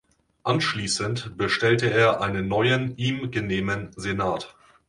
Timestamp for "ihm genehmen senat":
2.97-4.55